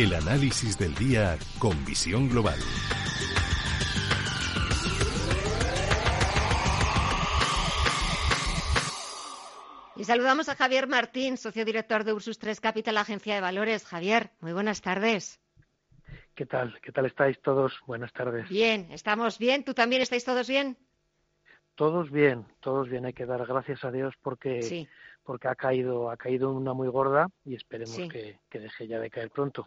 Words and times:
El 0.00 0.14
análisis 0.14 0.78
del 0.78 0.94
día 0.94 1.36
con 1.58 1.84
visión 1.84 2.26
global. 2.30 2.58
Y 9.96 10.04
saludamos 10.04 10.48
a 10.48 10.54
Javier 10.54 10.88
Martín, 10.88 11.36
socio 11.36 11.66
director 11.66 12.04
de 12.04 12.14
Ursus 12.14 12.38
3 12.38 12.62
Capital, 12.62 12.96
agencia 12.96 13.34
de 13.34 13.42
valores. 13.42 13.84
Javier, 13.84 14.30
muy 14.40 14.54
buenas 14.54 14.80
tardes. 14.80 15.38
¿Qué 16.34 16.46
tal? 16.46 16.80
¿Qué 16.80 16.92
tal 16.92 17.04
estáis 17.04 17.38
todos? 17.42 17.74
Buenas 17.86 18.14
tardes. 18.14 18.48
Bien, 18.48 18.90
estamos 18.92 19.38
bien. 19.38 19.64
¿Tú 19.64 19.74
también 19.74 20.00
estáis 20.00 20.24
todos 20.24 20.48
bien? 20.48 20.78
Todos 21.80 22.10
bien, 22.10 22.44
todos 22.60 22.90
bien. 22.90 23.06
Hay 23.06 23.14
que 23.14 23.24
dar 23.24 23.46
gracias 23.46 23.82
a 23.86 23.90
Dios 23.90 24.12
porque, 24.20 24.86
porque 25.24 25.48
ha 25.48 25.54
caído, 25.54 26.10
ha 26.10 26.16
caído 26.18 26.52
una 26.52 26.74
muy 26.74 26.88
gorda 26.88 27.28
y 27.42 27.54
esperemos 27.54 27.96
que, 27.96 28.38
deje 28.52 28.86
ya 28.86 29.00
de 29.00 29.08
caer 29.08 29.30
pronto. 29.30 29.66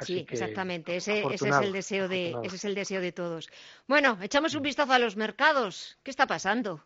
sí, 0.00 0.26
exactamente. 0.28 0.96
Ese, 0.96 1.24
es 1.24 1.40
el 1.40 1.72
deseo 1.72 2.08
de, 2.08 2.36
ese 2.42 2.56
es 2.56 2.64
el 2.66 2.74
deseo 2.74 3.00
de 3.00 3.12
todos. 3.12 3.48
Bueno, 3.88 4.18
echamos 4.20 4.54
un 4.54 4.64
vistazo 4.64 4.92
a 4.92 4.98
los 4.98 5.16
mercados. 5.16 5.98
¿Qué 6.02 6.10
está 6.10 6.26
pasando? 6.26 6.84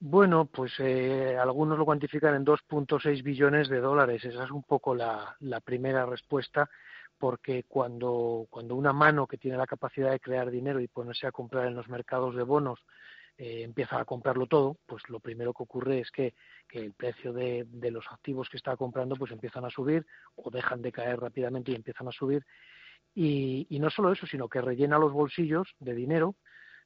Bueno, 0.00 0.46
pues 0.46 0.72
eh, 0.80 1.38
algunos 1.40 1.78
lo 1.78 1.84
cuantifican 1.84 2.34
en 2.34 2.44
2.6 2.44 3.22
billones 3.22 3.68
de 3.68 3.78
dólares. 3.78 4.24
Esa 4.24 4.42
es 4.42 4.50
un 4.50 4.64
poco 4.64 4.92
la, 4.92 5.36
primera 5.64 6.04
respuesta, 6.04 6.68
porque 7.16 7.62
cuando, 7.68 8.48
cuando 8.50 8.74
una 8.74 8.92
mano 8.92 9.28
que 9.28 9.38
tiene 9.38 9.56
la 9.56 9.68
capacidad 9.68 10.10
de 10.10 10.18
crear 10.18 10.50
dinero 10.50 10.80
y 10.80 10.88
ponerse 10.88 11.28
a 11.28 11.32
comprar 11.32 11.68
en 11.68 11.76
los 11.76 11.88
mercados 11.88 12.34
de 12.34 12.42
bonos 12.42 12.80
eh, 13.40 13.62
empieza 13.62 13.98
a 13.98 14.04
comprarlo 14.04 14.46
todo, 14.46 14.76
pues 14.86 15.02
lo 15.08 15.20
primero 15.20 15.52
que 15.52 15.62
ocurre 15.62 16.00
es 16.00 16.10
que, 16.10 16.34
el 16.72 16.92
precio 16.92 17.32
de, 17.32 17.66
los 17.90 18.06
activos 18.12 18.48
que 18.48 18.56
está 18.56 18.76
comprando 18.76 19.16
pues 19.16 19.32
empiezan 19.32 19.64
a 19.64 19.70
subir 19.70 20.06
o 20.36 20.50
dejan 20.50 20.82
de 20.82 20.92
caer 20.92 21.18
rápidamente 21.18 21.72
y 21.72 21.74
empiezan 21.74 22.06
a 22.06 22.12
subir. 22.12 22.44
Y, 23.12 23.66
y 23.70 23.80
no 23.80 23.90
solo 23.90 24.12
eso, 24.12 24.26
sino 24.26 24.48
que 24.48 24.60
rellena 24.60 24.98
los 24.98 25.12
bolsillos 25.12 25.74
de 25.80 25.94
dinero 25.94 26.36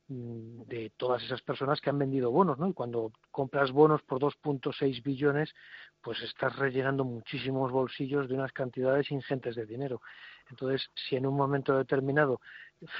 Mm, 0.08 0.64
de 0.66 0.92
todas 0.98 1.22
esas 1.22 1.40
personas 1.40 1.80
que 1.80 1.88
han 1.88 1.98
vendido 1.98 2.30
bonos, 2.30 2.58
¿no? 2.58 2.68
Y 2.68 2.74
cuando 2.74 3.10
compras 3.30 3.72
bonos 3.72 4.02
por 4.02 4.20
2.6 4.20 5.02
billones, 5.02 5.54
pues 6.02 6.20
estás 6.22 6.56
rellenando 6.56 7.04
muchísimos 7.04 7.72
bolsillos 7.72 8.28
de 8.28 8.34
unas 8.34 8.52
cantidades 8.52 9.10
ingentes 9.10 9.56
de 9.56 9.64
dinero. 9.64 10.02
Entonces, 10.50 10.90
si 10.94 11.16
en 11.16 11.24
un 11.26 11.34
momento 11.34 11.76
determinado 11.78 12.40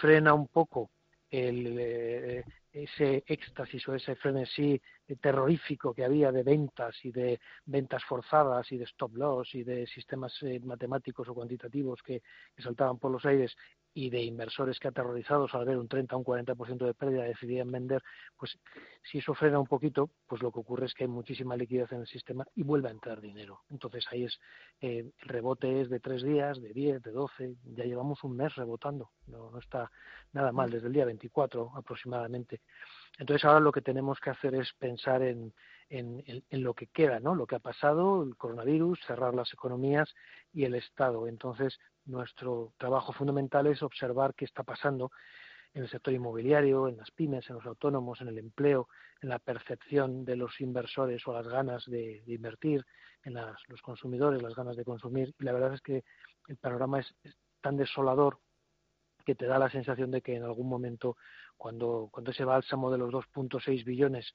frena 0.00 0.32
un 0.32 0.48
poco 0.48 0.90
el, 1.34 1.76
eh, 1.78 2.44
ese 2.72 3.24
éxtasis 3.26 3.88
o 3.88 3.94
ese 3.94 4.14
frenesí 4.14 4.80
terrorífico 5.20 5.92
que 5.92 6.04
había 6.04 6.30
de 6.30 6.42
ventas 6.42 6.96
y 7.04 7.10
de 7.10 7.40
ventas 7.66 8.04
forzadas 8.04 8.70
y 8.70 8.78
de 8.78 8.84
stop 8.84 9.16
loss 9.16 9.54
y 9.54 9.64
de 9.64 9.86
sistemas 9.86 10.32
eh, 10.42 10.60
matemáticos 10.60 11.28
o 11.28 11.34
cuantitativos 11.34 12.02
que 12.02 12.22
saltaban 12.58 12.98
por 12.98 13.10
los 13.10 13.24
aires 13.26 13.54
y 13.94 14.10
de 14.10 14.22
inversores 14.22 14.78
que 14.80 14.88
aterrorizados 14.88 15.54
al 15.54 15.64
ver 15.64 15.78
un 15.78 15.86
30 15.86 16.16
o 16.16 16.18
un 16.18 16.24
40% 16.24 16.84
de 16.84 16.94
pérdida 16.94 17.22
decidían 17.22 17.70
vender, 17.70 18.02
pues 18.36 18.58
si 19.02 19.18
eso 19.18 19.34
frena 19.34 19.60
un 19.60 19.66
poquito, 19.66 20.10
pues 20.26 20.42
lo 20.42 20.50
que 20.50 20.58
ocurre 20.58 20.86
es 20.86 20.94
que 20.94 21.04
hay 21.04 21.08
muchísima 21.08 21.56
liquidez 21.56 21.92
en 21.92 22.00
el 22.00 22.06
sistema 22.08 22.44
y 22.56 22.64
vuelve 22.64 22.88
a 22.88 22.90
entrar 22.92 23.20
dinero. 23.20 23.60
Entonces 23.70 24.04
ahí 24.10 24.24
es, 24.24 24.38
eh, 24.80 25.12
el 25.18 25.28
rebote 25.28 25.80
es 25.80 25.88
de 25.88 26.00
tres 26.00 26.24
días, 26.24 26.60
de 26.60 26.72
10, 26.72 27.02
de 27.02 27.12
12, 27.12 27.54
ya 27.76 27.84
llevamos 27.84 28.24
un 28.24 28.36
mes 28.36 28.54
rebotando, 28.56 29.10
no, 29.28 29.50
no 29.50 29.58
está 29.58 29.90
nada 30.32 30.50
mal, 30.50 30.70
desde 30.70 30.88
el 30.88 30.92
día 30.92 31.04
24 31.04 31.72
aproximadamente. 31.76 32.62
Entonces 33.18 33.44
ahora 33.44 33.60
lo 33.60 33.70
que 33.70 33.80
tenemos 33.80 34.18
que 34.18 34.30
hacer 34.30 34.56
es 34.56 34.72
pensar 34.78 35.22
en, 35.22 35.54
en, 35.88 36.22
lo 36.50 36.74
que 36.74 36.86
queda, 36.86 37.20
¿no? 37.20 37.34
Lo 37.34 37.46
que 37.46 37.56
ha 37.56 37.60
pasado, 37.60 38.22
el 38.22 38.36
coronavirus, 38.36 38.98
cerrar 39.06 39.34
las 39.34 39.52
economías 39.52 40.14
y 40.52 40.64
el 40.64 40.74
Estado. 40.74 41.28
Entonces, 41.28 41.78
nuestro 42.04 42.72
trabajo 42.78 43.12
fundamental 43.12 43.66
es 43.66 43.82
observar 43.82 44.34
qué 44.34 44.44
está 44.44 44.62
pasando 44.62 45.10
en 45.72 45.82
el 45.82 45.90
sector 45.90 46.14
inmobiliario, 46.14 46.88
en 46.88 46.96
las 46.96 47.10
pymes, 47.10 47.48
en 47.48 47.56
los 47.56 47.66
autónomos, 47.66 48.20
en 48.20 48.28
el 48.28 48.38
empleo, 48.38 48.88
en 49.20 49.28
la 49.28 49.38
percepción 49.38 50.24
de 50.24 50.36
los 50.36 50.60
inversores 50.60 51.26
o 51.26 51.32
las 51.32 51.48
ganas 51.48 51.84
de, 51.86 52.22
invertir, 52.26 52.84
en 53.24 53.34
los 53.34 53.82
consumidores, 53.82 54.42
las 54.42 54.54
ganas 54.54 54.76
de 54.76 54.84
consumir. 54.84 55.34
Y 55.38 55.44
la 55.44 55.52
verdad 55.52 55.74
es 55.74 55.80
que 55.80 56.04
el 56.48 56.56
panorama 56.56 57.00
es, 57.00 57.14
tan 57.60 57.76
desolador 57.78 58.38
que 59.24 59.34
te 59.34 59.46
da 59.46 59.58
la 59.58 59.70
sensación 59.70 60.10
de 60.10 60.20
que 60.20 60.36
en 60.36 60.42
algún 60.42 60.68
momento, 60.68 61.16
cuando, 61.56 62.10
cuando 62.12 62.30
ese 62.30 62.44
bálsamo 62.44 62.90
de 62.90 62.98
los 62.98 63.10
2.6 63.10 63.84
billones 63.84 64.34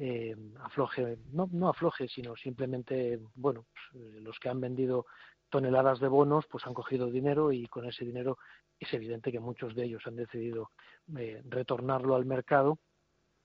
eh, 0.00 0.36
afloje, 0.60 1.18
no, 1.32 1.48
no 1.50 1.68
afloje, 1.68 2.08
sino 2.08 2.36
simplemente, 2.36 3.18
bueno, 3.34 3.66
pues, 3.72 4.02
eh, 4.02 4.20
los 4.20 4.38
que 4.38 4.48
han 4.48 4.60
vendido 4.60 5.06
toneladas 5.48 5.98
de 5.98 6.06
bonos, 6.06 6.46
pues 6.46 6.66
han 6.66 6.74
cogido 6.74 7.10
dinero 7.10 7.50
y 7.50 7.66
con 7.66 7.84
ese 7.84 8.04
dinero 8.04 8.38
es 8.78 8.92
evidente 8.94 9.32
que 9.32 9.40
muchos 9.40 9.74
de 9.74 9.84
ellos 9.84 10.06
han 10.06 10.14
decidido 10.14 10.70
eh, 11.16 11.42
retornarlo 11.48 12.14
al 12.14 12.26
mercado, 12.26 12.78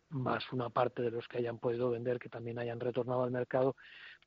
más 0.10 0.52
una 0.52 0.70
parte 0.70 1.02
de 1.02 1.10
los 1.10 1.28
que 1.28 1.40
hayan 1.40 1.58
podido 1.58 1.90
vender 1.90 2.20
que 2.20 2.30
también 2.30 2.60
hayan 2.60 2.80
retornado 2.80 3.24
al 3.24 3.32
mercado, 3.32 3.76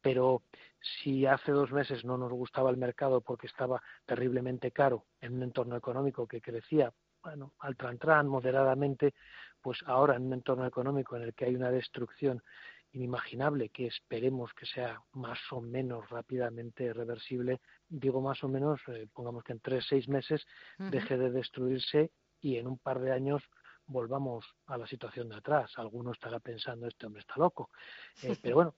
pero 0.02 0.42
si 0.80 1.26
hace 1.26 1.52
dos 1.52 1.70
meses 1.70 2.04
no 2.04 2.18
nos 2.18 2.32
gustaba 2.32 2.70
el 2.70 2.76
mercado 2.76 3.20
porque 3.20 3.46
estaba 3.46 3.80
terriblemente 4.04 4.72
caro 4.72 5.04
en 5.20 5.34
un 5.34 5.44
entorno 5.44 5.76
económico 5.76 6.26
que 6.26 6.40
crecía, 6.40 6.92
bueno, 7.26 7.54
al 7.58 7.76
tran 7.98 8.28
moderadamente, 8.28 9.12
pues 9.60 9.82
ahora 9.86 10.14
en 10.14 10.26
un 10.26 10.34
entorno 10.34 10.64
económico 10.64 11.16
en 11.16 11.22
el 11.22 11.34
que 11.34 11.46
hay 11.46 11.56
una 11.56 11.72
destrucción 11.72 12.40
inimaginable 12.92 13.70
que 13.70 13.88
esperemos 13.88 14.54
que 14.54 14.64
sea 14.64 15.02
más 15.12 15.40
o 15.50 15.60
menos 15.60 16.08
rápidamente 16.08 16.92
reversible, 16.92 17.60
digo 17.88 18.20
más 18.20 18.44
o 18.44 18.48
menos, 18.48 18.80
eh, 18.86 19.08
pongamos 19.12 19.42
que 19.42 19.54
en 19.54 19.60
tres, 19.60 19.84
seis 19.88 20.08
meses 20.08 20.46
deje 20.78 21.18
de 21.18 21.32
destruirse 21.32 22.12
y 22.40 22.58
en 22.58 22.68
un 22.68 22.78
par 22.78 23.00
de 23.00 23.10
años 23.10 23.42
volvamos 23.86 24.46
a 24.66 24.78
la 24.78 24.86
situación 24.86 25.28
de 25.28 25.36
atrás. 25.36 25.72
Alguno 25.78 26.12
estará 26.12 26.38
pensando, 26.38 26.86
este 26.86 27.06
hombre 27.06 27.22
está 27.22 27.34
loco. 27.38 27.70
Eh, 28.22 28.36
pero 28.40 28.54
bueno, 28.54 28.74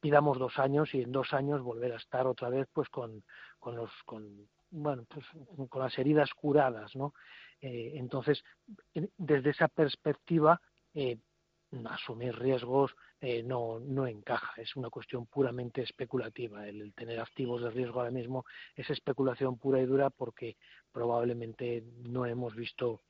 pidamos 0.00 0.38
dos 0.38 0.58
años 0.58 0.94
y 0.94 1.00
en 1.00 1.12
dos 1.12 1.32
años 1.32 1.62
volver 1.62 1.92
a 1.94 1.96
estar 1.96 2.26
otra 2.26 2.50
vez 2.50 2.68
pues 2.74 2.90
con, 2.90 3.24
con 3.58 3.74
los 3.74 3.90
con 4.04 4.48
bueno 4.70 5.04
pues 5.08 5.24
con 5.68 5.82
las 5.82 5.98
heridas 5.98 6.30
curadas 6.34 6.94
no 6.96 7.14
eh, 7.60 7.92
entonces 7.94 8.42
desde 9.16 9.50
esa 9.50 9.68
perspectiva 9.68 10.60
eh, 10.94 11.18
asumir 11.84 12.34
riesgos 12.38 12.94
eh, 13.20 13.42
no, 13.42 13.80
no 13.80 14.06
encaja, 14.06 14.60
es 14.60 14.76
una 14.76 14.90
cuestión 14.90 15.26
puramente 15.26 15.82
especulativa. 15.82 16.68
El, 16.68 16.92
tener 16.92 17.18
activos 17.18 17.62
de 17.62 17.70
riesgo 17.70 18.00
ahora 18.00 18.10
mismo 18.10 18.44
es 18.74 18.88
especulación 18.90 19.56
pura 19.58 19.80
y 19.80 19.86
dura 19.86 20.10
porque 20.10 20.56
probablemente 20.92 21.82
no 22.04 22.26
hemos 22.26 22.54
visto 22.54 23.00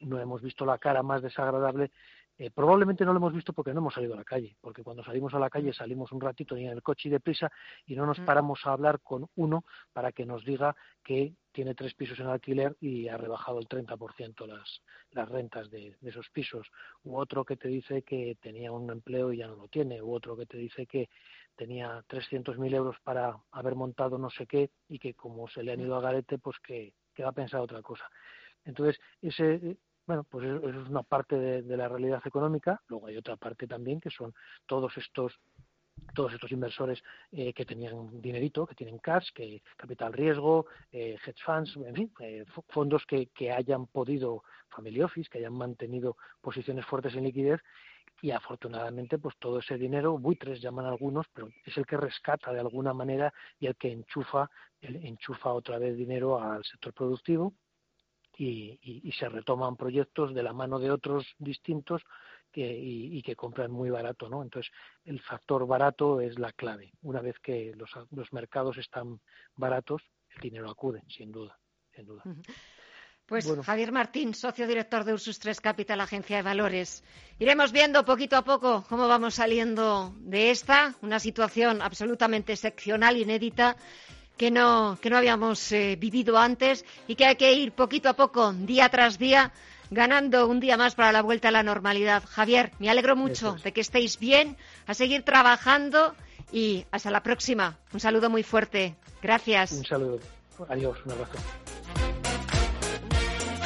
no 0.00 0.18
hemos 0.18 0.42
visto 0.42 0.66
la 0.66 0.78
cara 0.78 1.02
más 1.02 1.22
desagradable 1.22 1.90
eh, 2.36 2.50
probablemente 2.50 3.04
no 3.04 3.12
lo 3.12 3.18
hemos 3.18 3.32
visto 3.32 3.52
porque 3.52 3.72
no 3.72 3.78
hemos 3.78 3.94
salido 3.94 4.14
a 4.14 4.16
la 4.16 4.24
calle, 4.24 4.56
porque 4.60 4.82
cuando 4.82 5.04
salimos 5.04 5.32
a 5.34 5.38
la 5.38 5.48
calle 5.48 5.70
mm. 5.70 5.74
salimos 5.74 6.10
un 6.10 6.20
ratito 6.20 6.56
en 6.56 6.66
el 6.66 6.82
coche 6.82 7.08
y 7.08 7.12
deprisa 7.12 7.50
y 7.86 7.94
no 7.94 8.06
nos 8.06 8.18
mm. 8.18 8.24
paramos 8.24 8.60
a 8.64 8.72
hablar 8.72 9.00
con 9.00 9.28
uno 9.36 9.64
para 9.92 10.10
que 10.10 10.26
nos 10.26 10.44
diga 10.44 10.74
que 11.04 11.34
tiene 11.52 11.76
tres 11.76 11.94
pisos 11.94 12.18
en 12.18 12.26
alquiler 12.26 12.76
y 12.80 13.06
ha 13.06 13.16
rebajado 13.16 13.60
el 13.60 13.68
30% 13.68 14.46
las, 14.46 14.82
las 15.12 15.28
rentas 15.28 15.70
de, 15.70 15.96
esos 16.02 16.28
pisos, 16.30 16.66
u 17.04 17.16
otro 17.16 17.44
que 17.44 17.56
te 17.56 17.68
dice 17.68 18.02
que 18.02 18.36
tenía 18.40 18.72
un 18.72 18.90
empleo 18.90 19.32
y 19.32 19.36
ya 19.36 19.46
no 19.46 19.54
lo 19.54 19.68
tiene, 19.68 20.02
u 20.02 20.12
otro 20.12 20.36
que 20.36 20.46
te 20.46 20.56
dice 20.56 20.86
que 20.86 21.08
tenía 21.54 22.02
300.000 22.08 22.74
euros 22.74 22.96
para 23.04 23.38
haber 23.52 23.76
montado 23.76 24.18
no 24.18 24.30
sé 24.30 24.48
qué 24.48 24.70
y 24.88 24.98
que 24.98 25.14
como 25.14 25.46
se 25.46 25.62
le 25.62 25.72
han 25.72 25.78
mm. 25.78 25.84
ido 25.84 25.96
a 25.96 26.00
garete, 26.00 26.38
pues 26.38 26.58
que, 26.58 26.94
que 27.14 27.22
va 27.22 27.28
a 27.28 27.32
pensar 27.32 27.60
otra 27.60 27.80
cosa. 27.80 28.10
Entonces, 28.64 29.00
ese, 29.22 29.76
bueno, 30.06 30.24
pues 30.24 30.44
eso, 30.46 30.68
es 30.68 30.88
una 30.88 31.02
parte 31.02 31.36
de, 31.36 31.76
la 31.76 31.88
realidad 31.88 32.22
económica. 32.24 32.80
Luego 32.88 33.06
hay 33.06 33.16
otra 33.16 33.36
parte 33.36 33.66
también 33.66 34.00
que 34.00 34.10
son 34.10 34.34
todos 34.66 34.96
estos 34.96 35.38
todos 36.12 36.34
estos 36.34 36.50
inversores 36.50 37.02
eh, 37.30 37.52
que 37.54 37.64
tenían 37.64 38.20
dinerito, 38.20 38.66
que 38.66 38.74
tienen 38.74 38.98
cash, 38.98 39.30
que 39.32 39.62
capital 39.76 40.12
riesgo, 40.12 40.66
eh, 40.90 41.16
hedge 41.24 41.42
funds, 41.44 41.76
en 41.76 41.94
fin, 41.94 42.12
eh, 42.18 42.44
fondos 42.68 43.06
que, 43.06 43.28
que 43.28 43.52
hayan 43.52 43.86
podido, 43.86 44.42
family 44.68 45.02
office, 45.02 45.30
que 45.30 45.38
hayan 45.38 45.54
mantenido 45.54 46.16
posiciones 46.40 46.84
fuertes 46.84 47.14
en 47.14 47.24
liquidez 47.24 47.60
y 48.22 48.30
afortunadamente 48.30 49.18
pues 49.18 49.36
todo 49.38 49.58
ese 49.58 49.76
dinero 49.76 50.18
buitres 50.18 50.60
llaman 50.60 50.86
algunos 50.86 51.26
pero 51.32 51.48
es 51.64 51.76
el 51.76 51.84
que 51.86 51.96
rescata 51.96 52.52
de 52.52 52.60
alguna 52.60 52.92
manera 52.94 53.32
y 53.58 53.66
el 53.66 53.76
que 53.76 53.92
enchufa 53.92 54.48
enchufa 54.80 55.52
otra 55.52 55.78
vez 55.78 55.96
dinero 55.96 56.40
al 56.40 56.64
sector 56.64 56.92
productivo 56.92 57.54
y, 58.36 58.78
y, 58.82 59.12
se 59.12 59.28
retoman 59.28 59.76
proyectos 59.76 60.34
de 60.34 60.42
la 60.42 60.52
mano 60.52 60.78
de 60.78 60.90
otros 60.90 61.26
distintos 61.38 62.02
que, 62.50 62.76
y, 62.76 63.22
que 63.22 63.36
compran 63.36 63.70
muy 63.70 63.90
barato, 63.90 64.28
¿no? 64.28 64.42
Entonces, 64.42 64.72
el 65.04 65.20
factor 65.20 65.66
barato 65.66 66.20
es 66.20 66.38
la 66.38 66.52
clave. 66.52 66.92
Una 67.02 67.20
vez 67.20 67.36
que 67.40 67.72
los, 67.76 67.90
los 68.10 68.32
mercados 68.32 68.78
están 68.78 69.20
baratos, 69.56 70.02
el 70.34 70.40
dinero 70.40 70.70
acude, 70.70 71.02
sin 71.08 71.32
duda, 71.32 71.58
sin 71.94 72.06
duda. 72.06 72.22
Pues 73.26 73.50
Javier 73.64 73.90
Martín, 73.90 74.34
socio 74.34 74.66
director 74.66 75.02
de 75.02 75.14
Ursus 75.14 75.38
3 75.38 75.60
Capital, 75.60 76.00
agencia 76.00 76.36
de 76.36 76.42
valores. 76.42 77.02
Iremos 77.38 77.72
viendo 77.72 78.04
poquito 78.04 78.36
a 78.36 78.44
poco 78.44 78.84
cómo 78.86 79.08
vamos 79.08 79.36
saliendo 79.36 80.14
de 80.18 80.50
esta, 80.50 80.94
una 81.00 81.18
situación 81.18 81.80
absolutamente 81.80 82.52
excepcional, 82.52 83.16
inédita, 83.16 83.76
que 84.36 84.50
no, 84.50 84.98
que 85.00 85.10
no 85.10 85.16
habíamos 85.16 85.72
eh, 85.72 85.96
vivido 85.98 86.38
antes 86.38 86.84
y 87.06 87.14
que 87.14 87.26
hay 87.26 87.36
que 87.36 87.52
ir 87.52 87.72
poquito 87.72 88.08
a 88.08 88.14
poco, 88.14 88.52
día 88.52 88.88
tras 88.88 89.18
día, 89.18 89.52
ganando 89.90 90.48
un 90.48 90.60
día 90.60 90.76
más 90.76 90.94
para 90.94 91.12
la 91.12 91.22
vuelta 91.22 91.48
a 91.48 91.52
la 91.52 91.62
normalidad. 91.62 92.22
Javier, 92.26 92.72
me 92.78 92.90
alegro 92.90 93.16
mucho 93.16 93.56
de 93.62 93.72
que 93.72 93.80
estéis 93.80 94.18
bien, 94.18 94.56
a 94.86 94.94
seguir 94.94 95.22
trabajando 95.22 96.14
y 96.52 96.84
hasta 96.90 97.10
la 97.10 97.22
próxima. 97.22 97.78
Un 97.92 98.00
saludo 98.00 98.30
muy 98.30 98.42
fuerte. 98.42 98.96
Gracias. 99.22 99.72
Un 99.72 99.84
saludo. 99.84 100.20
Adiós. 100.68 100.98
Un 101.04 101.12
abrazo. 101.12 101.38